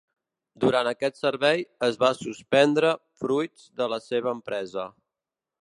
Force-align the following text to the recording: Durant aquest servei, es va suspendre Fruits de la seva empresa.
Durant 0.61 0.87
aquest 0.91 1.19
servei, 1.25 1.61
es 1.89 1.99
va 2.05 2.11
suspendre 2.21 2.95
Fruits 3.25 3.71
de 3.83 3.93
la 3.97 4.03
seva 4.11 4.37
empresa. 4.39 4.91